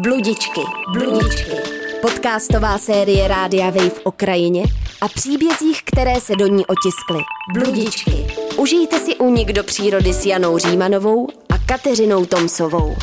Bludičky, 0.00 0.60
bludičky. 0.92 1.56
Podcastová 2.02 2.78
série 2.78 3.28
Rádia 3.28 3.70
Wave 3.70 4.00
o 4.04 4.12
krajině 4.12 4.64
a 5.00 5.08
příbězích, 5.08 5.82
které 5.84 6.20
se 6.20 6.36
do 6.36 6.46
ní 6.46 6.66
otiskly. 6.66 7.18
Bludičky. 7.54 8.26
Užijte 8.58 8.98
si 8.98 9.16
únik 9.16 9.52
do 9.52 9.64
přírody 9.64 10.12
s 10.12 10.26
Janou 10.26 10.58
Římanovou 10.58 11.28
a 11.54 11.58
Kateřinou 11.58 12.26
Tomsovou. 12.26 12.94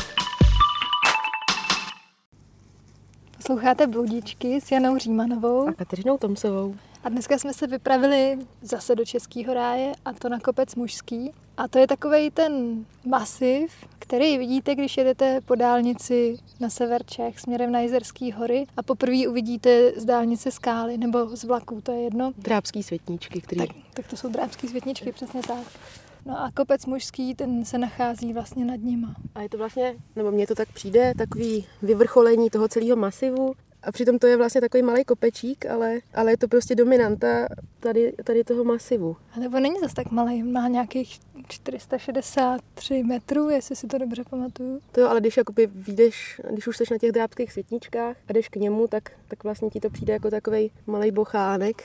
Posloucháte 3.36 3.86
Bludičky 3.86 4.60
s 4.60 4.70
Janou 4.70 4.98
Římanovou. 4.98 5.68
A 5.68 5.72
Kateřinou 5.72 6.18
Tomsovou. 6.18 6.74
A 7.04 7.08
dneska 7.08 7.38
jsme 7.38 7.54
se 7.54 7.66
vypravili 7.66 8.38
zase 8.62 8.94
do 8.94 9.04
Českého 9.04 9.54
ráje 9.54 9.92
a 10.04 10.12
to 10.12 10.28
na 10.28 10.40
kopec 10.40 10.74
mužský. 10.74 11.32
A 11.56 11.68
to 11.68 11.78
je 11.78 11.86
takový 11.86 12.30
ten 12.30 12.84
masiv, 13.06 13.72
který 13.98 14.38
vidíte, 14.38 14.74
když 14.74 14.96
jedete 14.96 15.40
po 15.40 15.54
dálnici 15.54 16.36
na 16.60 16.70
sever 16.70 17.04
Čech 17.04 17.40
směrem 17.40 17.72
na 17.72 17.80
Jizerský 17.80 18.32
hory 18.32 18.66
a 18.76 18.82
poprvé 18.82 19.28
uvidíte 19.28 19.92
z 19.96 20.04
dálnice 20.04 20.50
skály 20.50 20.98
nebo 20.98 21.36
z 21.36 21.44
vlaků, 21.44 21.80
to 21.80 21.92
je 21.92 22.00
jedno. 22.00 22.32
Drábský 22.38 22.82
světníčky, 22.82 23.40
který... 23.40 23.66
Tak, 23.66 23.76
tak 23.94 24.06
to 24.06 24.16
jsou 24.16 24.28
drábský 24.28 24.68
světničky, 24.68 25.12
přesně 25.12 25.40
tak. 25.42 25.66
No 26.26 26.40
a 26.40 26.50
kopec 26.50 26.86
mužský, 26.86 27.34
ten 27.34 27.64
se 27.64 27.78
nachází 27.78 28.32
vlastně 28.32 28.64
nad 28.64 28.80
nima. 28.80 29.14
A 29.34 29.42
je 29.42 29.48
to 29.48 29.58
vlastně, 29.58 29.94
nebo 30.16 30.30
mně 30.30 30.46
to 30.46 30.54
tak 30.54 30.72
přijde, 30.72 31.12
takový 31.18 31.66
vyvrcholení 31.82 32.50
toho 32.50 32.68
celého 32.68 32.96
masivu. 32.96 33.54
A 33.82 33.92
přitom 33.92 34.18
to 34.18 34.26
je 34.26 34.36
vlastně 34.36 34.60
takový 34.60 34.82
malý 34.82 35.04
kopečík, 35.04 35.66
ale, 35.66 35.98
ale 36.14 36.32
je 36.32 36.36
to 36.36 36.48
prostě 36.48 36.74
dominanta 36.74 37.48
tady, 37.80 38.12
tady 38.24 38.44
toho 38.44 38.64
masivu. 38.64 39.16
A 39.36 39.40
nebo 39.40 39.60
není 39.60 39.80
zase 39.80 39.94
tak 39.94 40.10
malý, 40.10 40.42
má 40.42 40.68
nějakých 40.68 41.18
463 41.48 43.02
metrů, 43.02 43.48
jestli 43.48 43.76
si 43.76 43.86
to 43.86 43.98
dobře 43.98 44.24
pamatuju. 44.30 44.80
To 44.92 45.00
jo, 45.00 45.08
ale 45.08 45.20
když 45.20 45.36
jakoby 45.36 45.66
vyjdeš, 45.66 46.40
když 46.50 46.66
už 46.66 46.76
jsi 46.76 46.84
na 46.90 46.98
těch 46.98 47.12
drábských 47.12 47.52
světničkách 47.52 48.16
a 48.28 48.32
jdeš 48.32 48.48
k 48.48 48.56
němu, 48.56 48.86
tak, 48.86 49.12
tak 49.28 49.44
vlastně 49.44 49.70
ti 49.70 49.80
to 49.80 49.90
přijde 49.90 50.12
jako 50.12 50.30
takový 50.30 50.70
malý 50.86 51.10
bochánek. 51.10 51.84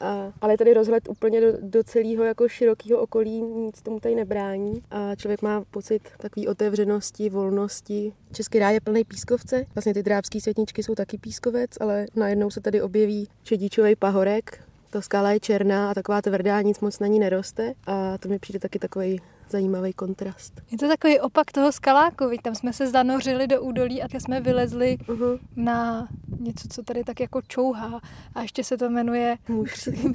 A, 0.00 0.32
ale 0.40 0.56
tady 0.56 0.74
rozhled 0.74 1.08
úplně 1.08 1.40
do, 1.40 1.46
do 1.60 1.84
celého 1.84 2.24
jako 2.24 2.48
širokého 2.48 3.00
okolí, 3.00 3.42
nic 3.42 3.82
tomu 3.82 4.00
tady 4.00 4.14
nebrání. 4.14 4.82
A 4.90 5.14
člověk 5.14 5.42
má 5.42 5.64
pocit 5.70 6.02
takové 6.18 6.46
otevřenosti, 6.46 7.30
volnosti. 7.30 8.12
Český 8.32 8.58
ráj 8.58 8.74
je 8.74 8.80
plný 8.80 9.04
pískovce. 9.04 9.66
Vlastně 9.74 9.94
ty 9.94 10.02
drábské 10.02 10.40
světničky 10.40 10.82
jsou 10.82 10.94
taky 10.94 11.18
pískovec, 11.18 11.70
ale 11.80 12.06
najednou 12.16 12.50
se 12.50 12.60
tady 12.60 12.82
objeví 12.82 13.28
čedíčový 13.42 13.96
pahorek, 13.96 14.64
ta 14.90 15.00
skala 15.00 15.32
je 15.32 15.40
černá 15.40 15.90
a 15.90 15.94
taková 15.94 16.22
tvrdá, 16.22 16.62
nic 16.62 16.80
moc 16.80 16.98
na 16.98 17.06
ní 17.06 17.18
neroste 17.18 17.72
a 17.86 18.18
to 18.18 18.28
mi 18.28 18.38
přijde 18.38 18.58
taky 18.58 18.78
takový 18.78 19.20
zajímavý 19.50 19.92
kontrast. 19.92 20.60
Je 20.70 20.78
to 20.78 20.88
takový 20.88 21.20
opak 21.20 21.52
toho 21.52 21.72
skaláku, 21.72 22.28
víc, 22.28 22.42
tam 22.42 22.54
jsme 22.54 22.72
se 22.72 22.86
zanořili 22.86 23.46
do 23.46 23.62
údolí 23.62 24.02
a 24.02 24.08
teď 24.08 24.22
jsme 24.22 24.40
vylezli 24.40 24.98
uh-huh. 25.06 25.38
na 25.56 26.08
něco, 26.40 26.68
co 26.68 26.82
tady 26.82 27.04
tak 27.04 27.20
jako 27.20 27.42
čouhá 27.42 28.00
a 28.34 28.42
ještě 28.42 28.64
se 28.64 28.76
to 28.76 28.90
jmenuje 28.90 29.36
mužský. 29.48 30.12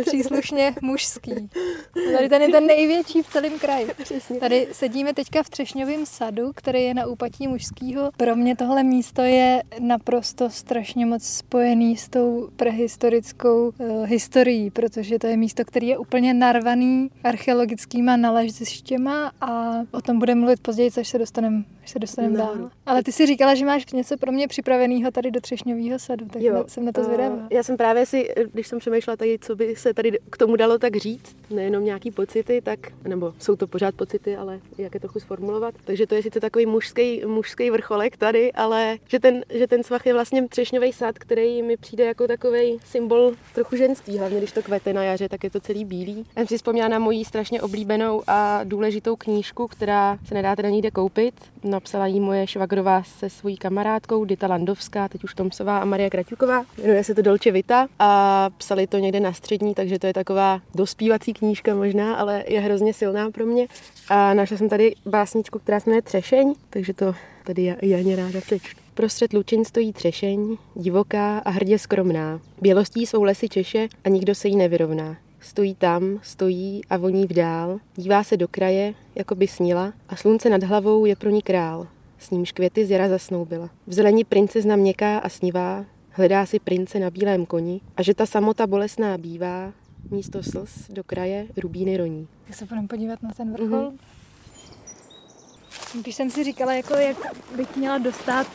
příslušně 0.06 0.74
mužský. 0.82 1.50
Tady 2.16 2.28
ten 2.28 2.42
je 2.42 2.48
ten 2.48 2.66
největší 2.66 3.22
v 3.22 3.26
celém 3.26 3.58
kraji. 3.58 3.86
Přesně. 4.02 4.40
Tady 4.40 4.68
sedíme 4.72 5.14
teďka 5.14 5.42
v 5.42 5.50
Třešňovém 5.50 6.06
sadu, 6.06 6.52
který 6.54 6.82
je 6.82 6.94
na 6.94 7.06
úpatí 7.06 7.48
mužského. 7.48 8.10
Pro 8.16 8.36
mě 8.36 8.56
tohle 8.56 8.82
místo 8.82 9.22
je 9.22 9.62
naprosto 9.80 10.50
strašně 10.50 11.06
moc 11.06 11.22
spojený 11.22 11.96
s 11.96 12.08
tou 12.08 12.48
prehistorickou 12.56 13.68
uh, 13.68 14.06
historií, 14.06 14.70
protože 14.70 15.18
to 15.18 15.26
je 15.26 15.36
místo, 15.36 15.64
který 15.64 15.86
je 15.86 15.98
úplně 15.98 16.34
narvaný 16.34 17.10
archeologickýma 17.24 18.16
nalezištěma 18.38 19.32
a 19.40 19.74
o 19.90 20.00
tom 20.00 20.18
budeme 20.18 20.40
mluvit 20.40 20.60
později, 20.60 20.90
až 21.00 21.08
se 21.08 21.18
dostaneme 21.18 21.64
se 21.88 21.98
dostaneme 21.98 22.38
no. 22.38 22.44
dál. 22.44 22.70
Ale 22.86 23.02
ty 23.02 23.12
si 23.12 23.26
říkala, 23.26 23.54
že 23.54 23.64
máš 23.64 23.92
něco 23.92 24.16
pro 24.16 24.32
mě 24.32 24.48
připraveného 24.48 25.10
tady 25.10 25.30
do 25.30 25.40
Třešňového 25.40 25.98
sadu, 25.98 26.26
tak 26.26 26.42
jo, 26.42 26.64
jsem 26.66 26.84
na 26.84 26.92
to 26.92 27.04
zvědavá. 27.04 27.38
Já 27.50 27.62
jsem 27.62 27.76
právě 27.76 28.06
si, 28.06 28.28
když 28.52 28.66
jsem 28.66 28.78
přemýšlela 28.78 29.16
tady, 29.16 29.38
co 29.40 29.56
by 29.56 29.76
se 29.76 29.94
tady 29.94 30.18
k 30.30 30.36
tomu 30.36 30.56
dalo 30.56 30.78
tak 30.78 30.96
říct, 30.96 31.36
nejenom 31.50 31.84
nějaký 31.84 32.10
pocity, 32.10 32.60
tak, 32.60 32.78
nebo 33.04 33.34
jsou 33.38 33.56
to 33.56 33.66
pořád 33.66 33.94
pocity, 33.94 34.36
ale 34.36 34.60
jak 34.78 34.94
je 34.94 35.00
trochu 35.00 35.20
sformulovat. 35.20 35.74
Takže 35.84 36.06
to 36.06 36.14
je 36.14 36.22
sice 36.22 36.40
takový 36.40 36.66
mužský, 36.66 37.22
mužský 37.26 37.70
vrcholek 37.70 38.16
tady, 38.16 38.52
ale 38.52 38.96
že 39.08 39.20
ten, 39.20 39.44
že 39.54 39.66
ten 39.66 39.82
svach 39.82 40.06
je 40.06 40.12
vlastně 40.12 40.48
třešňový 40.48 40.92
sad, 40.92 41.18
který 41.18 41.62
mi 41.62 41.76
přijde 41.76 42.04
jako 42.04 42.26
takový 42.26 42.78
symbol 42.84 43.32
trochu 43.54 43.76
ženství, 43.76 44.18
hlavně 44.18 44.38
když 44.38 44.52
to 44.52 44.62
kvete 44.62 44.92
na 44.92 45.04
jaře, 45.04 45.28
tak 45.28 45.44
je 45.44 45.50
to 45.50 45.60
celý 45.60 45.84
bílý. 45.84 46.16
Já 46.18 46.40
jsem 46.40 46.46
si 46.46 46.56
vzpomněla 46.56 46.88
na 46.88 46.98
moji 46.98 47.24
strašně 47.24 47.62
oblíbenou 47.62 48.22
a 48.26 48.64
důležitou 48.64 49.16
knížku, 49.16 49.68
která 49.68 50.18
se 50.24 50.34
nedá 50.34 50.56
teda 50.56 50.68
nikde 50.68 50.90
koupit. 50.90 51.34
Napsala 51.78 52.06
ji 52.06 52.20
moje 52.20 52.46
švagrová 52.46 53.02
se 53.02 53.30
svojí 53.30 53.56
kamarádkou 53.56 54.24
Dita 54.24 54.46
Landovská, 54.46 55.08
teď 55.08 55.24
už 55.24 55.34
Tomsová 55.34 55.78
a 55.78 55.84
Maria 55.84 56.10
Kraťuková. 56.10 56.64
Jmenuje 56.82 57.04
se 57.04 57.14
to 57.14 57.22
Dolce 57.22 57.50
Vita 57.50 57.88
a 57.98 58.50
psali 58.58 58.86
to 58.86 58.98
někde 58.98 59.20
na 59.20 59.32
střední, 59.32 59.74
takže 59.74 59.98
to 59.98 60.06
je 60.06 60.12
taková 60.12 60.60
dospívací 60.74 61.34
knížka 61.34 61.74
možná, 61.74 62.14
ale 62.14 62.44
je 62.48 62.60
hrozně 62.60 62.94
silná 62.94 63.30
pro 63.30 63.46
mě. 63.46 63.66
A 64.08 64.34
našla 64.34 64.56
jsem 64.56 64.68
tady 64.68 64.94
básničku, 65.06 65.58
která 65.58 65.80
se 65.80 65.90
jmenuje 65.90 66.02
Třešeň, 66.02 66.54
takže 66.70 66.94
to 66.94 67.14
tady 67.44 67.64
já, 67.64 67.74
Janě 67.82 68.16
ráda 68.16 68.40
přečtu. 68.40 68.80
Prostřed 68.94 69.32
lučin 69.32 69.64
stojí 69.64 69.92
třešeň, 69.92 70.56
divoká 70.74 71.38
a 71.38 71.50
hrdě 71.50 71.78
skromná. 71.78 72.40
Bělostí 72.60 73.06
jsou 73.06 73.22
lesy 73.22 73.48
Češe 73.48 73.88
a 74.04 74.08
nikdo 74.08 74.34
se 74.34 74.48
jí 74.48 74.56
nevyrovná. 74.56 75.16
Stojí 75.40 75.74
tam, 75.74 76.18
stojí 76.22 76.80
a 76.90 76.96
voní 76.96 77.26
vdál, 77.26 77.78
dívá 77.96 78.24
se 78.24 78.36
do 78.36 78.48
kraje, 78.48 78.94
jako 79.14 79.34
by 79.34 79.48
snila, 79.48 79.92
a 80.08 80.16
slunce 80.16 80.50
nad 80.50 80.62
hlavou 80.62 81.04
je 81.06 81.16
pro 81.16 81.30
ní 81.30 81.42
král, 81.42 81.86
s 82.18 82.30
nímž 82.30 82.52
květy 82.52 82.86
z 82.86 82.90
jara 82.90 83.08
zasnoubila. 83.08 83.70
V 83.86 83.92
zelení 83.92 84.24
princezna 84.24 84.76
měkká 84.76 85.18
a 85.18 85.28
snivá, 85.28 85.84
hledá 86.10 86.46
si 86.46 86.58
prince 86.58 86.98
na 86.98 87.10
bílém 87.10 87.46
koni, 87.46 87.80
a 87.96 88.02
že 88.02 88.14
ta 88.14 88.26
samota 88.26 88.66
bolesná 88.66 89.18
bývá, 89.18 89.72
místo 90.10 90.42
slz 90.42 90.90
do 90.90 91.04
kraje 91.04 91.46
rubíny 91.56 91.96
roní. 91.96 92.28
Tak 92.46 92.56
se 92.56 92.64
budeme 92.64 92.88
podívat 92.88 93.22
na 93.22 93.30
ten 93.36 93.52
vrchol. 93.52 93.68
Mm-hmm. 93.68 93.98
Když 96.02 96.14
jsem 96.14 96.30
si 96.30 96.44
říkala, 96.44 96.72
jako 96.72 96.94
jak 96.94 97.16
bych 97.56 97.76
měla 97.76 97.98
dostat 97.98 98.46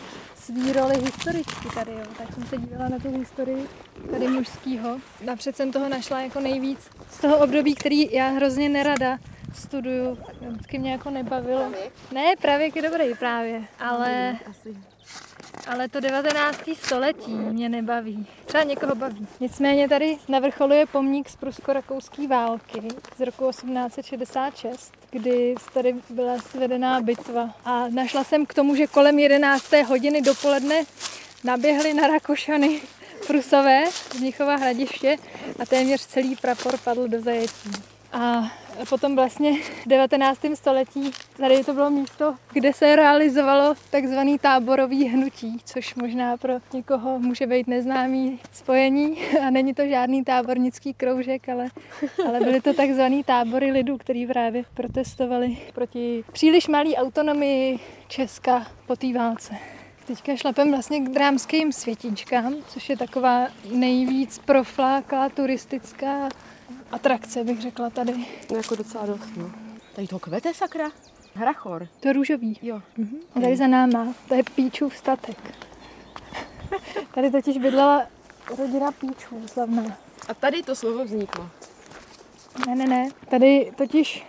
svý 0.46 0.74
roli 0.74 0.96
historičky 0.98 1.70
tady, 1.76 1.92
jo. 1.92 2.06
tak 2.18 2.34
jsem 2.34 2.46
se 2.46 2.58
dívala 2.58 2.90
na 2.90 3.00
tu 3.00 3.18
historii 3.18 3.68
tady 4.12 4.28
mužskýho. 4.28 5.00
Napřed 5.26 5.56
jsem 5.56 5.72
toho 5.72 5.90
našla 5.90 6.22
jako 6.22 6.40
nejvíc 6.40 6.90
z 7.12 7.18
toho 7.18 7.38
období, 7.38 7.76
který 7.76 8.12
já 8.12 8.28
hrozně 8.28 8.70
nerada 8.70 9.18
studuju. 9.54 10.18
Vždycky 10.42 10.80
mě 10.80 10.92
jako 10.92 11.10
nebavilo. 11.10 11.72
Ne, 12.14 12.34
právě 12.42 12.70
je 12.76 12.82
dobrý 12.82 13.16
právě, 13.20 13.62
ale 13.80 14.36
ale 15.68 15.90
to 15.90 16.00
19. 16.00 16.60
století 16.84 17.32
mě 17.32 17.70
nebaví. 17.70 18.28
Třeba 18.46 18.64
někoho 18.64 18.96
baví. 18.96 19.28
Nicméně 19.40 19.90
tady 19.90 20.18
na 20.28 20.40
vrcholu 20.40 20.74
je 20.74 20.86
pomník 20.86 21.30
z 21.30 21.36
prusko-rakouské 21.36 22.28
války 22.28 22.82
z 23.18 23.22
roku 23.22 23.50
1866, 23.50 24.94
kdy 25.12 25.56
tady 25.74 25.96
byla 26.10 26.38
svedená 26.38 27.02
bitva. 27.02 27.50
A 27.66 27.88
našla 27.90 28.24
jsem 28.24 28.46
k 28.46 28.54
tomu, 28.54 28.76
že 28.76 28.88
kolem 28.88 29.20
11. 29.20 29.74
hodiny 29.88 30.22
dopoledne 30.22 30.84
naběhli 31.44 31.94
na 31.94 32.08
Rakušany 32.08 32.82
Prusové 33.28 33.84
z 33.92 34.20
Mnichova 34.20 34.56
hradiště 34.56 35.18
a 35.60 35.66
téměř 35.66 36.06
celý 36.06 36.36
prapor 36.36 36.78
padl 36.78 37.08
do 37.08 37.22
zajetí. 37.22 37.72
A 38.12 38.52
potom 38.90 39.16
vlastně 39.16 39.62
v 39.62 39.88
19. 39.88 40.40
století 40.54 41.12
tady 41.38 41.64
to 41.64 41.74
bylo 41.74 41.90
místo, 41.90 42.36
kde 42.54 42.74
se 42.74 42.96
realizovalo 42.96 43.74
takzvaný 43.90 44.40
táborový 44.40 45.06
hnutí, 45.06 45.58
což 45.66 45.96
možná 45.96 46.38
pro 46.38 46.54
někoho 46.74 47.20
může 47.20 47.48
být 47.48 47.68
neznámý 47.68 48.40
spojení 48.52 49.18
a 49.48 49.50
není 49.50 49.74
to 49.74 49.88
žádný 49.88 50.24
tábornický 50.24 50.94
kroužek, 50.94 51.50
ale, 51.50 51.68
ale 52.28 52.40
byly 52.40 52.62
to 52.62 52.74
takzvaný 52.74 53.24
tábory 53.24 53.72
lidů, 53.72 53.98
který 53.98 54.28
právě 54.28 54.64
protestovali 54.74 55.58
proti 55.74 56.24
příliš 56.32 56.68
malé 56.68 56.90
autonomii 56.96 57.80
Česka 58.08 58.68
po 58.88 58.96
té 58.96 59.14
válce. 59.14 59.56
Teďka 60.08 60.36
šlapem 60.36 60.72
vlastně 60.72 61.00
k 61.00 61.10
drámským 61.10 61.72
světičkám, 61.72 62.56
což 62.68 62.90
je 62.90 62.98
taková 62.98 63.48
nejvíc 63.72 64.40
profláklá 64.40 65.30
turistická 65.30 66.30
atrakce, 66.94 67.44
bych 67.44 67.62
řekla 67.62 67.90
tady. 67.90 68.26
Jako 68.56 68.76
docela 68.76 69.06
dost, 69.06 69.38
no. 69.38 69.52
Tady 69.96 70.08
to 70.08 70.20
kvete, 70.20 70.54
sakra? 70.54 70.92
Hrachor. 71.34 71.88
To 72.00 72.08
je 72.08 72.14
růžový. 72.14 72.60
Jo. 72.62 72.82
Mhm. 72.98 73.18
A 73.36 73.40
tady 73.40 73.58
za 73.58 73.68
náma, 73.68 74.14
to 74.28 74.36
je 74.36 74.44
Píčův 74.56 74.98
statek. 74.98 75.38
tady 77.14 77.32
totiž 77.32 77.58
bydlela 77.58 78.08
rodina 78.58 78.92
Píčů 78.92 79.48
slavná. 79.48 79.98
A 80.28 80.34
tady 80.34 80.64
to 80.64 80.76
slovo 80.76 81.06
vzniklo? 81.06 81.50
Ne, 82.68 82.76
ne, 82.76 82.86
ne. 82.86 83.10
Tady 83.30 83.72
totiž 83.78 84.26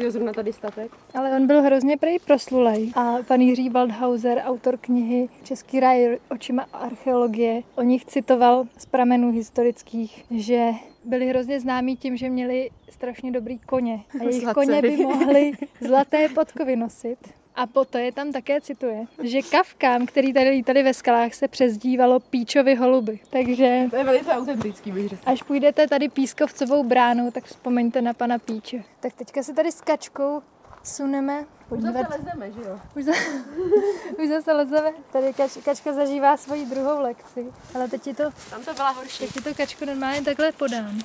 Jo, 0.00 0.10
zrovna 0.10 0.32
tady 0.32 0.52
statek. 0.52 0.90
Ale 1.14 1.36
on 1.36 1.46
byl 1.46 1.62
hrozně 1.62 1.96
prej 1.96 2.18
proslulej. 2.18 2.92
A 2.94 3.16
pan 3.28 3.40
Jiří 3.40 3.70
Waldhauser, 3.70 4.42
autor 4.44 4.76
knihy 4.76 5.28
Český 5.42 5.80
ráj 5.80 6.18
očima 6.30 6.66
archeologie, 6.72 7.62
o 7.74 7.82
nich 7.82 8.04
citoval 8.04 8.64
z 8.78 8.86
pramenů 8.86 9.32
historických, 9.32 10.24
že 10.30 10.70
byli 11.04 11.28
hrozně 11.28 11.60
známí 11.60 11.96
tím, 11.96 12.16
že 12.16 12.30
měli 12.30 12.70
strašně 12.90 13.32
dobrý 13.32 13.58
koně. 13.58 14.00
A 14.20 14.24
jejich 14.24 14.48
koně 14.54 14.82
by 14.82 14.96
mohly 14.96 15.52
zlaté 15.80 16.28
podkovy 16.28 16.76
nosit. 16.76 17.18
A 17.54 17.66
je 17.98 18.12
tam 18.12 18.32
také 18.32 18.60
cituje, 18.60 19.04
že 19.22 19.42
kavkám, 19.42 20.06
který 20.06 20.32
tady 20.32 20.50
lítali 20.50 20.82
ve 20.82 20.94
skalách, 20.94 21.34
se 21.34 21.48
přezdívalo 21.48 22.20
píčovi 22.20 22.74
holuby. 22.74 23.20
Takže 23.30 23.82
To 23.90 23.96
je 23.96 24.04
velice 24.04 24.30
autentický, 24.30 24.92
bych 24.92 25.08
řekla. 25.08 25.32
až 25.32 25.42
půjdete 25.42 25.86
tady 25.88 26.08
pískovcovou 26.08 26.84
bránou, 26.84 27.30
tak 27.30 27.44
vzpomeňte 27.44 28.02
na 28.02 28.14
pana 28.14 28.38
Píče. 28.38 28.84
Tak 29.00 29.12
teďka 29.12 29.42
se 29.42 29.54
tady 29.54 29.72
s 29.72 29.80
kačkou 29.80 30.42
suneme 30.84 31.44
podívat. 31.68 32.06
lezeme, 32.10 32.52
že 32.52 32.60
jo? 32.68 32.80
Už, 32.96 33.04
za, 33.04 33.12
už 34.22 34.28
zase 34.28 34.52
lezeme. 34.52 34.90
Tady 35.12 35.32
kač, 35.32 35.50
kačka 35.64 35.92
zažívá 35.92 36.36
svoji 36.36 36.66
druhou 36.66 37.00
lekci. 37.00 37.46
Ale 37.74 37.88
teď 37.88 38.02
ti 38.02 38.14
to, 38.14 38.24
Tam 38.50 38.64
to 38.64 38.74
byla 38.74 38.90
horší. 38.90 39.18
teď 39.18 39.32
ti 39.34 39.40
to 39.40 39.54
kačku 39.54 39.84
normálně 39.84 40.22
takhle 40.22 40.52
podám. 40.52 40.98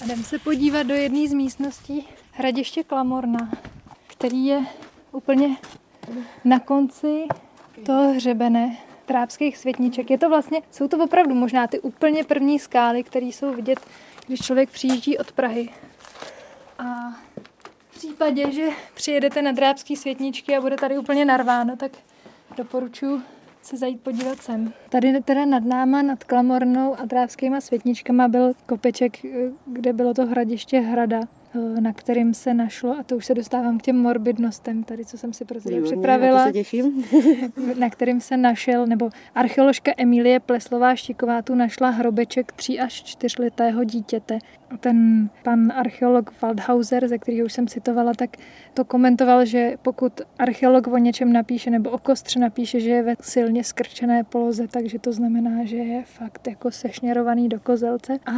A 0.00 0.04
jdem 0.04 0.24
se 0.24 0.38
podívat 0.38 0.82
do 0.82 0.94
jedné 0.94 1.28
z 1.28 1.32
místností 1.32 2.08
hradiště 2.32 2.84
Klamorna, 2.84 3.50
který 4.06 4.46
je 4.46 4.60
úplně 5.12 5.56
na 6.44 6.58
konci 6.58 7.24
toho 7.86 8.12
hřebene 8.12 8.76
trápských 9.06 9.58
světniček. 9.58 10.10
Je 10.10 10.18
to 10.18 10.28
vlastně, 10.28 10.62
jsou 10.70 10.88
to 10.88 11.04
opravdu 11.04 11.34
možná 11.34 11.66
ty 11.66 11.80
úplně 11.80 12.24
první 12.24 12.58
skály, 12.58 13.02
které 13.02 13.26
jsou 13.26 13.54
vidět, 13.54 13.80
když 14.26 14.40
člověk 14.40 14.70
přijíždí 14.70 15.18
od 15.18 15.32
Prahy. 15.32 15.68
A 16.78 17.10
v 17.90 17.94
případě, 17.94 18.52
že 18.52 18.68
přijedete 18.94 19.42
na 19.42 19.52
drábský 19.52 19.96
světničky 19.96 20.56
a 20.56 20.60
bude 20.60 20.76
tady 20.76 20.98
úplně 20.98 21.24
narváno, 21.24 21.76
tak 21.76 21.92
doporučuji 22.56 23.22
se 23.62 23.76
zajít 23.76 24.00
podívat 24.00 24.38
sem. 24.38 24.72
Tady 24.88 25.20
teda 25.20 25.44
nad 25.44 25.64
náma, 25.64 26.02
nad 26.02 26.24
Klamornou 26.24 26.96
a 27.00 27.04
drábskýma 27.04 27.60
světničkama 27.60 28.28
byl 28.28 28.52
kopeček, 28.66 29.24
eh, 29.24 29.28
kde 29.66 29.92
bylo 29.92 30.14
to 30.14 30.26
hradiště 30.26 30.80
Hrada, 30.80 31.20
na 31.80 31.92
kterým 31.92 32.34
se 32.34 32.54
našlo, 32.54 32.98
a 32.98 33.02
to 33.02 33.16
už 33.16 33.26
se 33.26 33.34
dostávám 33.34 33.78
k 33.78 33.82
těm 33.82 33.96
morbidnostem, 33.96 34.84
tady 34.84 35.04
co 35.04 35.18
jsem 35.18 35.32
si 35.32 35.44
pro 35.44 35.60
tebe 35.60 35.82
připravila 35.82 36.38
Na 36.38 36.44
to 36.44 36.48
se 36.48 36.52
těším. 36.52 37.04
na 37.78 37.90
kterým 37.90 38.20
se 38.20 38.36
našel, 38.36 38.86
nebo 38.86 39.10
archeoložka 39.34 39.92
Emílie 39.96 40.40
Pleslová 40.40 40.94
Štiková 40.94 41.42
tu 41.42 41.54
našla 41.54 41.90
hrobeček 41.90 42.52
3 42.52 42.80
až 42.80 43.02
4 43.02 43.42
letého 43.42 43.84
dítěte. 43.84 44.38
Ten 44.80 45.28
pan 45.44 45.72
archeolog 45.72 46.42
Waldhauser, 46.42 47.08
ze 47.08 47.18
kterého 47.18 47.46
už 47.46 47.52
jsem 47.52 47.66
citovala, 47.66 48.12
tak 48.14 48.36
to 48.74 48.84
komentoval, 48.84 49.44
že 49.44 49.76
pokud 49.82 50.20
archeolog 50.38 50.86
o 50.86 50.98
něčem 50.98 51.32
napíše 51.32 51.70
nebo 51.70 51.90
o 51.90 51.98
kostře 51.98 52.38
napíše, 52.38 52.80
že 52.80 52.90
je 52.90 53.02
ve 53.02 53.14
silně 53.20 53.64
skrčené 53.64 54.24
poloze, 54.24 54.68
takže 54.68 54.98
to 54.98 55.12
znamená, 55.12 55.64
že 55.64 55.76
je 55.76 56.04
fakt 56.04 56.46
jako 56.46 56.70
sešněrovaný 56.70 57.48
do 57.48 57.60
kozelce 57.60 58.18
a 58.26 58.32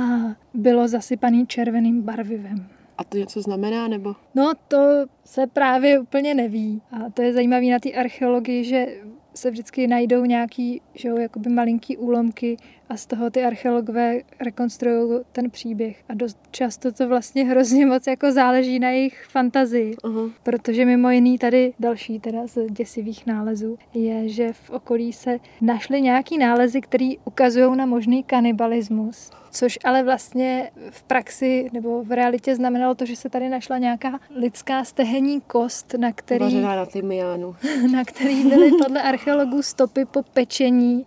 bylo 0.55 0.89
zasypaný 0.89 1.47
červeným 1.47 2.03
barvivem. 2.03 2.74
A 2.99 3.05
to 3.05 3.17
něco 3.17 3.43
znamená, 3.43 3.89
nebo? 3.89 4.15
No 4.35 4.53
to 4.69 4.79
se 5.25 5.47
právě 5.47 5.99
úplně 5.99 6.35
neví. 6.35 6.83
A 6.93 7.11
to 7.11 7.23
je 7.23 7.33
zajímavé 7.33 7.67
na 7.67 7.79
té 7.79 7.93
archeologii, 7.93 8.65
že 8.65 8.87
se 9.35 9.51
vždycky 9.51 9.87
najdou 9.87 10.25
nějaký, 10.25 10.81
že 10.95 11.09
jo, 11.09 11.17
jakoby 11.17 11.51
malinký 11.51 11.97
úlomky 11.97 12.57
a 12.89 12.97
z 12.97 13.07
toho 13.07 13.31
ty 13.31 13.45
archeologové 13.45 14.21
rekonstruují 14.41 15.21
ten 15.33 15.51
příběh. 15.51 16.05
A 16.09 16.15
dost 16.15 16.39
často 16.51 16.93
to 16.93 17.09
vlastně 17.09 17.45
hrozně 17.45 17.87
moc 17.87 18.07
jako 18.07 18.33
záleží 18.33 18.79
na 18.79 18.91
jejich 18.91 19.27
fantazii. 19.29 19.95
Uh-huh. 19.95 20.33
Protože 20.43 20.85
mimo 20.85 21.11
jiný 21.11 21.39
tady 21.39 21.73
další 21.81 22.21
teda 22.21 22.47
z 22.47 22.67
děsivých 22.71 23.27
nálezů 23.27 23.79
je, 23.95 24.29
že 24.29 24.53
v 24.53 24.71
okolí 24.71 25.13
se 25.13 25.39
našly 25.61 26.03
nějaký 26.03 26.39
nálezy, 26.39 26.81
které 26.81 27.11
ukazují 27.25 27.77
na 27.77 27.87
možný 27.87 28.23
kanibalismus. 28.23 29.31
Což 29.51 29.79
ale 29.85 30.03
vlastně 30.03 30.71
v 30.91 31.03
praxi 31.03 31.71
nebo 31.73 32.05
v 32.05 32.13
realitě 32.13 32.57
znamenalo 32.57 32.95
to, 32.95 33.07
že 33.07 33.17
se 33.17 33.29
tady 33.29 33.49
našla 33.49 33.79
nějaká 33.79 34.21
lidská 34.37 34.85
stehenní 34.85 35.41
kost, 35.41 35.95
na 35.99 36.13
který, 36.13 36.41
Vařená 36.41 36.77
na 36.77 36.87
tymiánu. 36.87 37.57
na 37.93 38.05
který 38.05 38.45
byly 38.45 38.71
podle 38.71 39.03
archeologů 39.03 39.24
stopy 39.63 40.05
po 40.05 40.23
pečení 40.23 41.05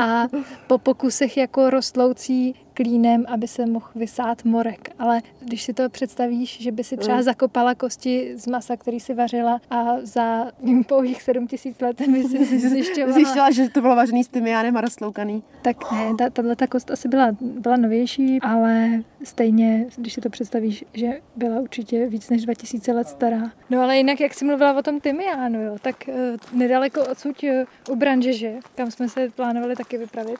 a 0.00 0.26
po 0.66 0.78
pokusech 0.78 1.36
jako 1.36 1.70
rostloucí 1.70 2.54
klínem, 2.74 3.24
aby 3.28 3.48
se 3.48 3.66
mohl 3.66 3.86
vysát 3.94 4.44
morek. 4.44 4.88
Ale 4.98 5.20
když 5.40 5.62
si 5.62 5.72
to 5.74 5.88
představíš, 5.88 6.60
že 6.60 6.72
by 6.72 6.84
si 6.84 6.96
třeba 6.96 7.16
Mm. 7.16 7.22
zakopala 7.22 7.74
kosti 7.74 8.32
z 8.36 8.46
masa, 8.46 8.76
který 8.76 9.00
si 9.00 9.14
vařila 9.14 9.60
a 9.70 9.84
za 10.02 10.50
pouhých 10.88 11.22
sedm 11.22 11.46
tisíc 11.46 11.80
let 11.80 12.00
by 12.08 12.22
si 12.24 12.58
zjišťovala, 12.68 13.12
Zjistila, 13.14 13.50
že 13.50 13.68
to 13.68 13.80
bylo 13.80 13.96
vařený 13.96 14.24
s 14.24 14.28
tymiánem 14.28 14.76
a 14.76 14.80
rozsloukaný. 14.80 15.42
tak 15.62 15.92
ne, 15.92 16.14
ta, 16.18 16.30
tahle 16.30 16.56
ta 16.56 16.66
kost 16.66 16.90
asi 16.90 17.08
byla, 17.08 17.28
byla 17.40 17.76
novější, 17.76 18.38
ale 18.40 19.02
stejně, 19.24 19.86
když 19.96 20.12
si 20.12 20.20
to 20.20 20.30
představíš, 20.30 20.84
že 20.94 21.08
byla 21.36 21.60
určitě 21.60 22.06
víc 22.06 22.30
než 22.30 22.44
2000 22.44 22.92
let 22.92 23.08
stará. 23.08 23.52
No 23.70 23.80
ale 23.80 23.96
jinak, 23.96 24.20
jak 24.20 24.34
jsi 24.34 24.44
mluvila 24.44 24.78
o 24.78 24.82
tom 24.82 25.00
Tymiánu, 25.00 25.62
jo, 25.62 25.76
tak 25.82 25.96
uh, 26.08 26.58
nedaleko 26.58 27.00
odsud 27.10 27.36
uh, 27.42 27.50
u 27.92 27.96
Branžeže, 27.96 28.52
kam 28.74 28.90
jsme 28.90 29.08
se 29.08 29.30
plánovali 29.30 29.76
taky 29.76 29.98
vypravit, 29.98 30.38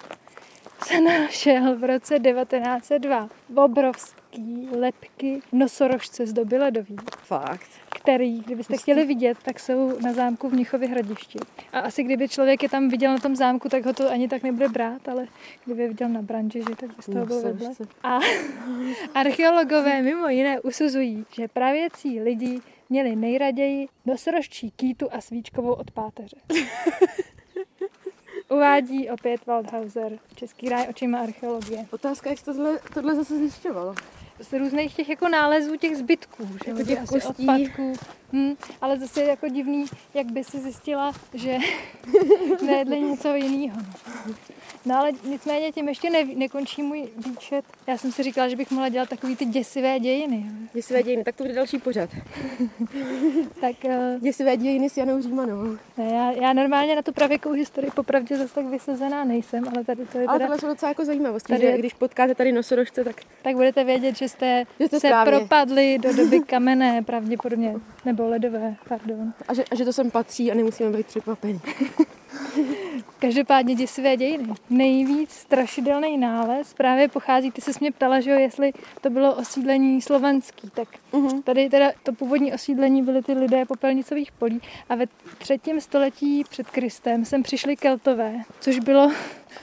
se 0.84 1.00
našel 1.00 1.76
v 1.76 1.84
roce 1.84 2.18
1902 2.18 3.28
obrovský 3.54 4.68
lepky 4.78 5.40
nosorožce 5.52 6.26
z 6.26 6.32
doby 6.32 6.58
ledový 6.58 6.96
Fakt. 7.22 7.68
který, 7.96 8.40
kdybyste 8.40 8.76
chtěli 8.76 9.06
vidět, 9.06 9.38
tak 9.42 9.60
jsou 9.60 9.98
na 10.00 10.12
zámku 10.12 10.48
v 10.48 10.52
Mnichově 10.52 10.88
hradišti. 10.88 11.38
A 11.72 11.78
asi 11.78 12.02
kdyby 12.02 12.28
člověk 12.28 12.62
je 12.62 12.68
tam 12.68 12.88
viděl 12.88 13.12
na 13.12 13.18
tom 13.18 13.36
zámku, 13.36 13.68
tak 13.68 13.86
ho 13.86 13.92
to 13.92 14.10
ani 14.10 14.28
tak 14.28 14.42
nebude 14.42 14.68
brát, 14.68 15.08
ale 15.08 15.26
kdyby 15.64 15.82
je 15.82 15.88
viděl 15.88 16.08
na 16.08 16.22
branži, 16.22 16.62
že 16.68 16.76
tak 16.76 16.96
by 16.96 17.02
z 17.02 17.06
toho 17.06 17.26
bylo 17.26 17.42
vedle. 17.42 17.70
A 18.02 18.18
archeologové 19.14 20.02
mimo 20.02 20.28
jiné 20.28 20.60
usuzují, 20.60 21.24
že 21.34 21.48
pravěcí 21.48 22.20
lidi 22.20 22.60
měli 22.90 23.16
nejraději 23.16 23.88
nosorožčí 24.06 24.70
kýtu 24.70 25.08
a 25.12 25.20
svíčkovou 25.20 25.72
od 25.72 25.90
páteře. 25.90 26.36
Uvádí 28.52 29.10
opět 29.10 29.46
Waldhauser, 29.46 30.18
Český 30.34 30.68
ráj 30.68 30.86
očima 30.90 31.18
archeologie. 31.18 31.86
Otázka, 31.90 32.30
jak 32.30 32.38
jsi 32.38 32.44
tohle, 32.44 32.78
tohle 32.94 33.14
zase 33.16 33.38
zjišťovala. 33.38 33.94
Z 34.42 34.52
různých 34.52 34.94
těch 34.94 35.08
jako 35.08 35.28
nálezů 35.28 35.76
těch 35.76 35.96
zbytků, 35.96 36.48
že 36.64 36.70
Jako 36.70 36.82
těch 36.82 36.98
kostí. 37.04 37.28
odpadků. 37.48 37.92
Hm, 38.32 38.54
ale 38.80 38.98
zase 38.98 39.20
je 39.20 39.26
jako 39.28 39.48
divný, 39.48 39.84
jak 40.14 40.32
by 40.32 40.44
si 40.44 40.58
zjistila, 40.60 41.12
že 41.34 41.58
nejedli 42.66 43.00
něco 43.00 43.34
jiného. 43.34 43.76
No 44.86 44.98
ale 44.98 45.12
nicméně 45.24 45.72
tím 45.72 45.88
ještě 45.88 46.10
ne, 46.10 46.24
nekončí 46.24 46.82
můj 46.82 47.08
výčet. 47.26 47.64
Já 47.86 47.98
jsem 47.98 48.12
si 48.12 48.22
říkala, 48.22 48.48
že 48.48 48.56
bych 48.56 48.70
mohla 48.70 48.88
dělat 48.88 49.08
takový 49.08 49.36
ty 49.36 49.44
děsivé 49.44 50.00
dějiny. 50.00 50.44
Děsivé 50.72 51.02
dějiny, 51.02 51.24
tak 51.24 51.36
to 51.36 51.44
bude 51.44 51.54
další 51.54 51.78
pořad. 51.78 52.10
Tak 53.60 53.84
eh, 53.84 54.16
Děsivé 54.20 54.56
dějiny 54.56 54.90
s 54.90 54.96
Janou 54.96 55.22
Římanovou. 55.22 55.76
ne, 55.96 56.14
já, 56.14 56.30
já 56.32 56.52
normálně 56.52 56.96
na 56.96 57.02
tu 57.02 57.12
pravěkou 57.12 57.52
historii 57.52 57.90
popravdě 57.90 58.36
zase 58.36 58.54
tak 58.54 58.66
vysazená 58.66 59.24
nejsem, 59.24 59.64
ale 59.68 59.84
tady 59.84 60.06
to 60.06 60.18
je 60.18 60.26
Ale 60.26 60.38
teda, 60.38 60.46
tohle 60.46 60.58
jsou 60.60 60.66
docela 60.66 60.90
jako 60.90 61.04
zajímavosti, 61.04 61.52
Tady 61.52 61.62
že 61.62 61.78
když 61.78 61.94
potkáte 61.94 62.34
tady 62.34 62.52
nosorožce, 62.52 63.04
tak 63.04 63.16
tak 63.42 63.54
budete 63.56 63.84
vědět, 63.84 64.16
že 64.16 64.28
jste, 64.32 64.64
Že 64.80 64.86
jste 64.86 65.00
se 65.00 65.08
správně. 65.08 65.32
propadli 65.38 65.98
do 65.98 66.16
doby 66.16 66.40
kamenné 66.40 67.02
pravděpodobně, 67.02 67.74
nebo 68.04 68.28
ledové, 68.28 68.74
pardon. 68.88 69.32
a 69.48 69.54
že, 69.54 69.64
a 69.70 69.74
že 69.74 69.84
to 69.84 69.92
sem 69.92 70.10
patří 70.10 70.52
a 70.52 70.54
nemusíme 70.54 70.90
být 70.90 71.06
překvapení. 71.06 71.60
Každopádně 73.18 73.74
děsivé 73.74 74.16
dějiny. 74.16 74.44
Nejvíc 74.70 75.30
strašidelný 75.30 76.18
nález 76.18 76.74
právě 76.74 77.08
pochází, 77.08 77.50
ty 77.50 77.60
se 77.60 77.70
mě 77.80 77.92
ptala, 77.92 78.20
že 78.20 78.30
jo, 78.30 78.38
jestli 78.38 78.72
to 79.00 79.10
bylo 79.10 79.34
osídlení 79.34 80.02
slovanský, 80.02 80.70
tak 80.74 80.88
Mhm. 81.12 81.42
tady 81.42 81.68
teda 81.70 81.90
to 82.02 82.12
původní 82.12 82.52
osídlení 82.52 83.02
byly 83.02 83.22
ty 83.22 83.32
lidé 83.32 83.64
popelnicových 83.64 84.32
polí 84.32 84.60
a 84.88 84.94
ve 84.94 85.04
třetím 85.38 85.80
století 85.80 86.44
před 86.50 86.70
Kristem 86.70 87.24
sem 87.24 87.42
přišli 87.42 87.76
Keltové, 87.76 88.34
což 88.60 88.78
bylo 88.78 89.10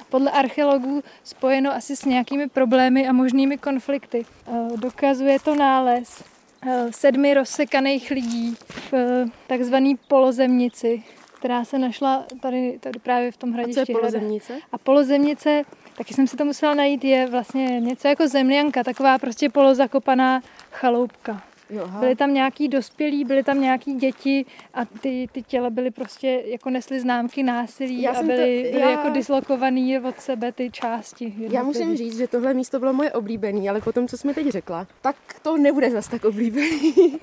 podle 0.09 0.31
archeologů 0.31 1.03
spojeno 1.23 1.71
asi 1.73 1.95
s 1.95 2.05
nějakými 2.05 2.49
problémy 2.49 3.07
a 3.07 3.13
možnými 3.13 3.57
konflikty. 3.57 4.25
Eh, 4.47 4.77
Dokazuje 4.77 5.39
to 5.39 5.55
nález 5.55 6.23
eh, 6.67 6.87
sedmi 6.91 7.33
rozsekaných 7.33 8.11
lidí 8.11 8.55
v 8.69 8.93
eh, 8.93 9.25
takzvaný 9.47 9.95
polozemnici, 10.07 11.03
která 11.39 11.65
se 11.65 11.79
našla 11.79 12.23
tady, 12.41 12.77
tady 12.79 12.99
právě 12.99 13.31
v 13.31 13.37
tom 13.37 13.49
A 13.49 13.53
co 13.53 13.57
je 13.59 13.63
hradišti. 13.63 13.93
Hrada. 13.93 13.99
polozemnice? 13.99 14.53
A 14.71 14.77
polozemnice, 14.77 15.61
taky 15.97 16.13
jsem 16.13 16.27
si 16.27 16.37
to 16.37 16.45
musela 16.45 16.73
najít, 16.73 17.03
je 17.03 17.27
vlastně 17.27 17.79
něco 17.79 18.07
jako 18.07 18.27
zemljanka, 18.27 18.83
taková 18.83 19.17
prostě 19.17 19.49
polozakopaná 19.49 20.41
chaloupka. 20.71 21.41
Aha. 21.83 21.99
Byly 21.99 22.15
tam 22.15 22.33
nějaký 22.33 22.67
dospělí, 22.67 23.25
byly 23.25 23.43
tam 23.43 23.61
nějaký 23.61 23.93
děti 23.93 24.45
a 24.73 24.85
ty, 24.85 25.27
ty 25.31 25.43
těla 25.43 25.69
byly 25.69 25.91
prostě, 25.91 26.43
jako 26.45 26.69
nesly 26.69 26.99
známky 26.99 27.43
násilí 27.43 28.01
Já 28.01 28.11
a 28.11 28.13
jsem 28.13 28.27
to- 28.27 28.33
byly, 28.33 28.67
byly 28.71 28.81
já- 28.83 28.89
jako 28.89 29.09
dislokovaný 29.09 29.99
od 29.99 30.19
sebe 30.19 30.51
ty 30.51 30.71
části. 30.71 31.23
Já 31.25 31.43
jednotlivý. 31.43 31.65
musím 31.67 31.97
říct, 31.97 32.17
že 32.17 32.27
tohle 32.27 32.53
místo 32.53 32.79
bylo 32.79 32.93
moje 32.93 33.11
oblíbené, 33.11 33.69
ale 33.69 33.81
potom, 33.81 34.07
co 34.07 34.17
jsi 34.17 34.27
mi 34.27 34.33
teď 34.33 34.47
řekla, 34.47 34.87
tak 35.01 35.15
to 35.41 35.57
nebude 35.57 35.91
zas 35.91 36.07
tak 36.07 36.25
oblíbený. 36.25 36.93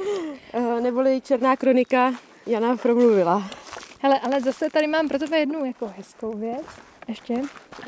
Eh, 0.53 0.81
Neboli 0.81 1.21
Černá 1.21 1.57
kronika 1.57 2.15
Jana 2.47 2.77
promluvila. 2.77 3.51
Hele, 4.03 4.21
ale 4.21 4.41
zase 4.41 4.71
tady 4.73 4.87
mám 4.87 5.09
pro 5.09 5.19
tebe 5.19 5.39
jednu 5.39 5.65
jako 5.65 5.93
hezkou 5.97 6.37
věc. 6.37 6.67
Ještě, 7.09 7.43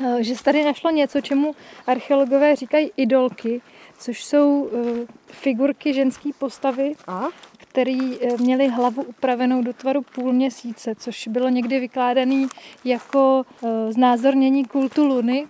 eh, 0.05 0.23
že 0.23 0.35
se 0.35 0.43
tady 0.43 0.63
našlo 0.63 0.91
něco, 0.91 1.21
čemu 1.21 1.55
archeologové 1.87 2.55
říkají 2.55 2.91
idolky, 2.97 3.61
což 3.99 4.23
jsou 4.23 4.69
eh, 4.73 5.05
figurky 5.25 5.93
ženské 5.93 6.29
postavy, 6.39 6.93
A? 7.07 7.23
který 7.57 8.21
eh, 8.21 8.37
měli 8.37 8.67
hlavu 8.67 9.03
upravenou 9.03 9.61
do 9.61 9.73
tvaru 9.73 10.01
půl 10.01 10.33
měsíce, 10.33 10.95
což 10.95 11.27
bylo 11.27 11.49
někdy 11.49 11.79
vykládaný 11.79 12.47
jako 12.85 13.43
znázornění 13.89 14.65
kultu 14.65 15.05
Luny. 15.05 15.47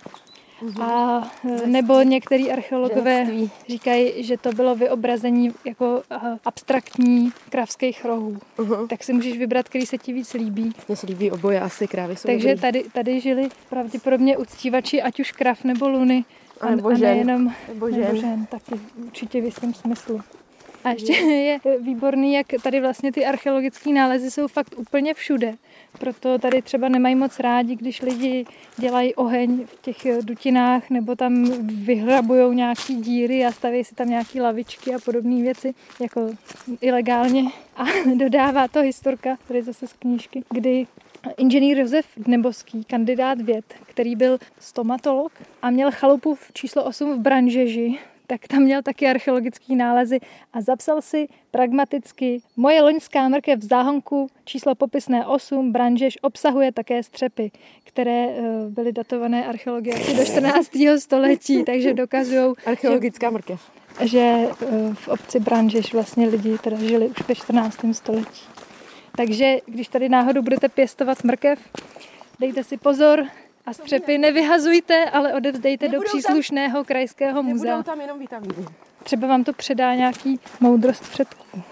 A 0.81 1.21
eh, 1.49 1.67
nebo 1.67 2.01
některý 2.01 2.51
archeologové 2.51 3.15
Ženství. 3.25 3.51
říkají, 3.69 4.23
že 4.23 4.37
to 4.37 4.51
bylo 4.51 4.75
vyobrazení 4.75 5.53
jako 5.65 6.01
eh, 6.11 6.17
abstraktní 6.45 7.31
kravských 7.49 8.05
rohů. 8.05 8.37
Uh-huh. 8.57 8.87
Tak 8.87 9.03
si 9.03 9.13
můžeš 9.13 9.37
vybrat, 9.37 9.69
který 9.69 9.85
se 9.85 9.97
ti 9.97 10.13
víc 10.13 10.33
líbí. 10.33 10.71
Mně 10.87 10.95
se 10.97 11.07
líbí 11.07 11.31
oboje, 11.31 11.61
asi 11.61 11.87
krávy 11.87 12.15
jsou 12.15 12.27
Takže 12.27 12.47
dobrý. 12.47 12.61
tady, 12.61 12.83
tady 12.93 13.19
žili 13.19 13.49
pravděpodobně 13.69 14.37
uctívači 14.37 15.01
ať 15.01 15.19
už 15.19 15.31
krav 15.31 15.63
nebo 15.63 15.89
luny. 15.89 16.25
A 16.61 16.69
nebo 16.69 16.89
a 16.89 16.93
žen. 16.93 17.01
nejenom 17.01 17.53
Nebo 17.67 17.87
nebo 17.87 18.01
žen. 18.01 18.17
žen, 18.17 18.45
taky 18.45 18.79
určitě 19.05 19.41
v 19.41 19.45
jistém 19.45 19.73
smyslu. 19.73 20.21
A 20.83 20.89
ještě 20.89 21.13
je 21.13 21.59
výborný, 21.79 22.33
jak 22.33 22.47
tady 22.63 22.81
vlastně 22.81 23.11
ty 23.11 23.25
archeologické 23.25 23.89
nálezy 23.89 24.31
jsou 24.31 24.47
fakt 24.47 24.75
úplně 24.77 25.13
všude. 25.13 25.55
Proto 25.99 26.39
tady 26.39 26.61
třeba 26.61 26.89
nemají 26.89 27.15
moc 27.15 27.39
rádi, 27.39 27.75
když 27.75 28.01
lidi 28.01 28.45
dělají 28.77 29.15
oheň 29.15 29.65
v 29.65 29.81
těch 29.81 30.25
dutinách 30.25 30.89
nebo 30.89 31.15
tam 31.15 31.43
vyhrabují 31.61 32.55
nějaký 32.55 32.95
díry 32.95 33.45
a 33.45 33.51
staví 33.51 33.83
si 33.83 33.95
tam 33.95 34.09
nějaké 34.09 34.41
lavičky 34.41 34.95
a 34.95 34.99
podobné 35.05 35.41
věci, 35.41 35.73
jako 36.01 36.29
ilegálně. 36.81 37.43
A 37.75 37.83
dodává 38.15 38.67
to 38.67 38.81
historka, 38.81 39.37
tady 39.47 39.61
zase 39.61 39.87
z 39.87 39.93
knížky, 39.93 40.43
kdy 40.49 40.87
Inženýr 41.37 41.77
Josef 41.77 42.05
Dneboský, 42.17 42.83
kandidát 42.83 43.41
věd, 43.41 43.65
který 43.85 44.15
byl 44.15 44.37
stomatolog 44.59 45.31
a 45.61 45.69
měl 45.69 45.91
chalupu 45.91 46.35
v 46.35 46.51
číslo 46.53 46.83
8 46.83 47.13
v 47.13 47.19
Branžeži, 47.19 47.99
tak 48.29 48.47
tam 48.47 48.61
měl 48.61 48.81
taky 48.81 49.07
archeologické 49.07 49.75
nálezy 49.75 50.19
a 50.53 50.61
zapsal 50.61 51.01
si 51.01 51.27
pragmaticky 51.51 52.41
Moje 52.57 52.81
loňská 52.81 53.29
mrkev 53.29 53.59
v 53.59 53.63
záhonku 53.63 54.27
číslo 54.45 54.75
popisné 54.75 55.25
8 55.25 55.71
Branžež 55.71 56.17
obsahuje 56.21 56.71
také 56.71 57.03
střepy, 57.03 57.51
které 57.83 58.27
eh, 58.29 58.41
byly 58.69 58.91
datované 58.91 59.45
archeologie 59.45 59.95
do 60.17 60.25
14. 60.25 60.69
století, 60.97 61.63
takže 61.65 61.93
dokazují, 61.93 62.53
Archeologická 62.65 63.29
mrkev. 63.29 63.61
že 64.01 64.19
eh, 64.19 64.47
v 64.93 65.07
obci 65.07 65.39
Branžeš 65.39 65.93
vlastně 65.93 66.27
lidi 66.27 66.57
teda 66.57 66.77
žili 66.77 67.07
už 67.07 67.27
ve 67.27 67.35
14. 67.35 67.77
století. 67.91 68.41
Takže 69.17 69.57
když 69.65 69.87
tady 69.87 70.09
náhodou 70.09 70.41
budete 70.41 70.69
pěstovat 70.69 71.23
mrkev, 71.23 71.59
dejte 72.39 72.63
si 72.63 72.77
pozor 72.77 73.25
a 73.69 73.73
střepy 73.73 74.17
nevyhazujte, 74.17 75.05
ale 75.05 75.33
odevzdejte 75.33 75.87
do 75.87 75.91
Nebudou 75.91 76.11
tam- 76.11 76.19
příslušného 76.19 76.83
krajského 76.83 77.43
muzea. 77.43 77.71
Nebudou 77.71 77.83
tam 77.91 78.01
jenom 78.01 78.19
vitamíny. 78.19 78.65
Třeba 79.03 79.27
vám 79.27 79.43
to 79.43 79.53
předá 79.53 79.95
nějaký 79.95 80.39
moudrost 80.59 81.09
předků. 81.09 81.63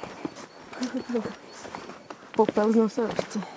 Popel 2.36 2.72
z 2.72 2.76
nosorožce. 2.76 3.57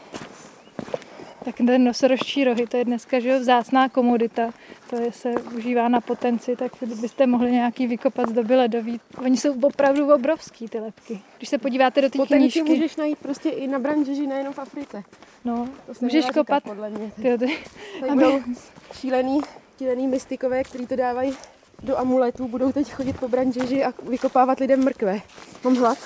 Tak 1.44 1.56
ten 1.56 1.84
nosorožčí 1.84 2.44
rohy, 2.44 2.66
to 2.66 2.76
je 2.76 2.84
dneska 2.84 3.20
že 3.20 3.28
jo, 3.28 3.40
vzácná 3.40 3.88
komodita. 3.88 4.50
To 4.90 4.96
je, 4.96 5.12
se 5.12 5.30
užívá 5.56 5.88
na 5.88 6.00
potenci, 6.00 6.56
tak 6.56 6.72
byste 7.00 7.26
mohli 7.26 7.52
nějaký 7.52 7.86
vykopat 7.86 8.28
z 8.28 8.32
doby 8.32 8.56
ledový. 8.56 9.00
Oni 9.18 9.36
jsou 9.36 9.60
opravdu 9.60 10.14
obrovský, 10.14 10.68
ty 10.68 10.78
lepky. 10.78 11.20
Když 11.36 11.48
se 11.48 11.58
podíváte 11.58 12.02
do 12.02 12.10
té 12.10 12.18
Potenci 12.18 12.60
knížky, 12.60 12.62
můžeš 12.62 12.96
najít 12.96 13.18
prostě 13.18 13.48
i 13.48 13.66
na 13.66 13.78
branžeži, 13.78 14.26
nejenom 14.26 14.52
v 14.52 14.58
Africe. 14.58 15.02
no, 15.44 15.68
To 15.86 15.92
můžeš 16.00 16.26
kopat. 16.34 16.62
podle 16.62 16.90
mě. 16.90 17.12
Tyjo, 17.22 17.38
ty, 17.38 17.58
Tady 18.00 18.12
budou 18.12 18.40
šílený, 18.92 19.40
šílený 19.78 20.06
mystikové, 20.06 20.64
kteří 20.64 20.86
to 20.86 20.96
dávají 20.96 21.34
do 21.82 21.98
amuletů, 21.98 22.48
budou 22.48 22.72
teď 22.72 22.92
chodit 22.92 23.20
po 23.20 23.28
branžeži 23.28 23.84
a 23.84 23.92
vykopávat 24.08 24.58
lidem 24.58 24.84
mrkve. 24.84 25.20
Mám 25.64 25.76
hlad? 25.76 25.98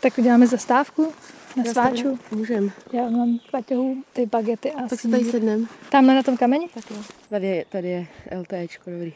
tak 0.00 0.18
uděláme 0.18 0.46
zastávku 0.46 1.12
na 1.56 1.64
Já 1.66 1.72
sváču. 1.72 2.18
Můžem. 2.30 2.72
Já 2.92 3.10
mám 3.10 3.38
paťohu, 3.50 3.96
ty 4.12 4.26
bagety 4.26 4.72
a 4.72 4.88
Tak 4.88 5.00
se 5.00 5.08
tady 5.08 5.24
sednem. 5.24 5.68
Tamhle 5.90 6.14
na 6.14 6.22
tom 6.22 6.36
kameni? 6.36 6.68
Tak 6.74 6.90
jo. 6.90 6.96
Tady 7.28 7.46
je, 7.46 7.64
tady 7.68 7.88
je 7.88 8.06
LTčko, 8.38 8.90
dobrý. 8.90 9.12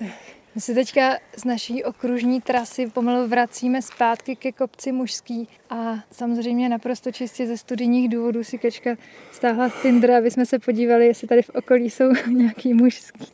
My 0.54 0.60
se 0.60 0.74
teďka 0.74 1.18
z 1.36 1.44
naší 1.44 1.84
okružní 1.84 2.40
trasy 2.40 2.86
pomalu 2.86 3.28
vracíme 3.28 3.82
zpátky 3.82 4.36
ke 4.36 4.52
kopci 4.52 4.92
mužský 4.92 5.48
a 5.70 6.04
samozřejmě 6.10 6.68
naprosto 6.68 7.12
čistě 7.12 7.46
ze 7.46 7.56
studijních 7.56 8.08
důvodů 8.08 8.44
si 8.44 8.58
Kečka 8.58 8.96
stáhla 9.32 9.68
Tinder, 9.82 10.10
aby 10.10 10.30
jsme 10.30 10.46
se 10.46 10.58
podívali, 10.58 11.06
jestli 11.06 11.28
tady 11.28 11.42
v 11.42 11.50
okolí 11.50 11.90
jsou 11.90 12.04
nějaký 12.30 12.74
mužský. 12.74 13.26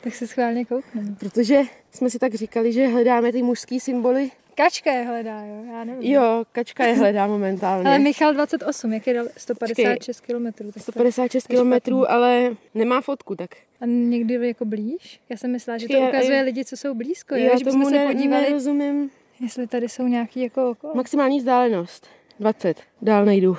Tak 0.00 0.14
se 0.14 0.26
schválně 0.26 0.64
koukneme. 0.64 1.14
Protože 1.18 1.60
jsme 1.90 2.10
si 2.10 2.18
tak 2.18 2.34
říkali, 2.34 2.72
že 2.72 2.86
hledáme 2.86 3.32
ty 3.32 3.42
mužský 3.42 3.80
symboly. 3.80 4.30
Kačka 4.58 4.92
je 4.92 5.04
hledá, 5.04 5.40
jo? 5.40 5.64
Já 5.72 5.84
nevím. 5.84 6.12
Jo, 6.12 6.44
kačka 6.52 6.84
je 6.84 6.94
hledá 6.94 7.26
momentálně. 7.26 7.88
Ale 7.88 7.98
Michal 7.98 8.34
28, 8.34 8.92
jak 8.92 9.06
je 9.06 9.14
dal 9.14 9.26
156 9.36 10.20
km. 10.20 10.46
156 10.78 11.46
kilometrů, 11.46 12.10
ale 12.10 12.56
nemá 12.74 13.00
fotku, 13.00 13.36
tak 13.36 13.50
A 13.80 13.86
někdy 13.86 14.48
jako 14.48 14.64
blíž? 14.64 15.20
Já 15.28 15.36
jsem 15.36 15.52
myslela, 15.52 15.78
že 15.78 15.88
to 15.88 15.96
Já- 15.96 16.08
ukazuje 16.08 16.42
lidi, 16.42 16.64
co 16.64 16.76
jsou 16.76 16.94
blízko. 16.94 17.34
Jo, 17.34 17.44
já 17.44 17.58
že 17.58 17.64
bychom 17.64 17.82
tomu 17.82 17.96
se 17.96 18.06
podívali, 18.06 18.42
nerozumím. 18.42 19.10
jestli 19.40 19.66
tady 19.66 19.88
jsou 19.88 20.06
nějaký 20.06 20.40
jako 20.40 20.70
okolo. 20.70 20.94
Maximální 20.94 21.38
vzdálenost. 21.38 22.06
20. 22.40 22.82
Dál 23.02 23.24
nejdu. 23.24 23.56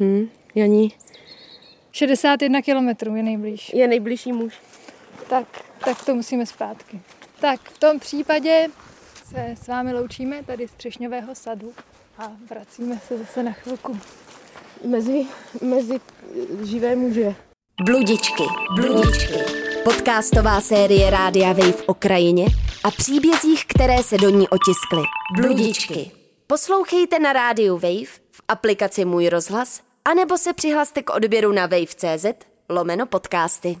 Hm. 0.00 0.28
Janí 0.54 0.92
61 1.92 2.62
km 2.62 3.16
je 3.16 3.22
nejblíž. 3.22 3.70
je 3.74 3.88
nejbližší 3.88 4.32
muž. 4.32 4.60
Tak, 5.28 5.46
tak 5.84 6.04
to 6.04 6.14
musíme 6.14 6.46
zpátky. 6.46 7.00
Tak 7.40 7.60
v 7.60 7.78
tom 7.78 7.98
případě 7.98 8.68
se 9.30 9.54
s 9.62 9.68
vámi 9.68 9.94
loučíme 9.94 10.42
tady 10.42 10.68
z 10.68 10.72
Třešňového 10.72 11.34
sadu 11.34 11.72
a 12.18 12.32
vracíme 12.50 13.00
se 13.08 13.18
zase 13.18 13.42
na 13.42 13.52
chvilku. 13.52 13.98
Mezi, 14.84 15.26
mezi 15.62 16.00
živé 16.62 16.96
muže. 16.96 17.34
Bludičky, 17.84 18.42
bludičky. 18.76 19.38
Podcastová 19.84 20.60
série 20.60 21.10
Rádia 21.10 21.52
Wave 21.52 21.82
o 21.86 21.94
krajině 21.94 22.46
a 22.84 22.90
příbězích, 22.90 23.66
které 23.66 24.02
se 24.02 24.18
do 24.18 24.30
ní 24.30 24.48
otiskly. 24.48 25.02
Bludičky. 25.36 26.10
Poslouchejte 26.46 27.18
na 27.18 27.32
rádiu 27.32 27.74
Wave, 27.74 28.12
v 28.30 28.40
aplikaci 28.48 29.04
Můj 29.04 29.28
rozhlas, 29.28 29.80
anebo 30.04 30.38
se 30.38 30.52
přihlaste 30.52 31.02
k 31.02 31.14
odběru 31.14 31.52
na 31.52 31.66
wave.cz 31.66 32.26
lomeno 32.68 33.06
podcasty. 33.06 33.78